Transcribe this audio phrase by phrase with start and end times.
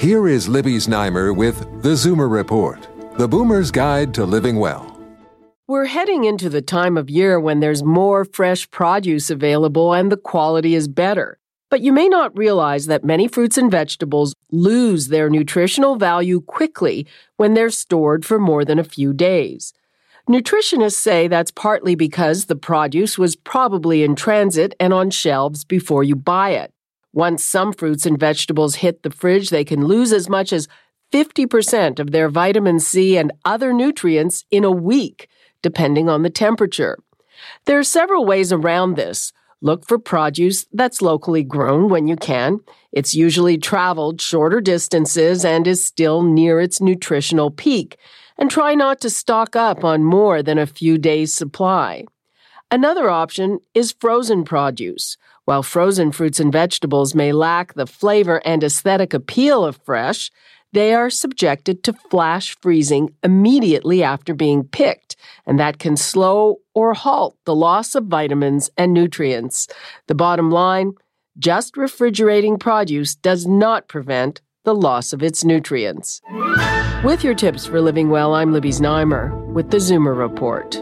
[0.00, 4.98] Here is Libby Znaimer with the Zoomer Report, the Boomer's Guide to Living Well.
[5.68, 10.16] We're heading into the time of year when there's more fresh produce available and the
[10.16, 11.38] quality is better.
[11.68, 17.06] But you may not realize that many fruits and vegetables lose their nutritional value quickly
[17.36, 19.74] when they're stored for more than a few days.
[20.26, 26.02] Nutritionists say that's partly because the produce was probably in transit and on shelves before
[26.02, 26.72] you buy it.
[27.12, 30.68] Once some fruits and vegetables hit the fridge, they can lose as much as
[31.12, 35.28] 50% of their vitamin C and other nutrients in a week,
[35.62, 36.98] depending on the temperature.
[37.64, 39.32] There are several ways around this.
[39.60, 42.60] Look for produce that's locally grown when you can.
[42.92, 47.98] It's usually traveled shorter distances and is still near its nutritional peak.
[48.38, 52.04] And try not to stock up on more than a few days' supply.
[52.72, 55.16] Another option is frozen produce.
[55.44, 60.30] While frozen fruits and vegetables may lack the flavor and aesthetic appeal of fresh,
[60.72, 66.94] they are subjected to flash freezing immediately after being picked, and that can slow or
[66.94, 69.66] halt the loss of vitamins and nutrients.
[70.06, 70.92] The bottom line
[71.40, 76.20] just refrigerating produce does not prevent the loss of its nutrients.
[77.02, 80.80] With your tips for living well, I'm Libby Znaimer with the Zoomer Report.